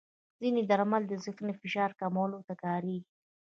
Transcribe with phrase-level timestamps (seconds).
[0.39, 3.09] ځینې درمل د ذهني فشار کمولو ته کارېږي.